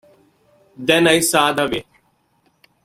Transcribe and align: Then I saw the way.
Then 0.77 1.07
I 1.07 1.19
saw 1.19 1.53
the 1.53 1.67
way. 1.67 1.85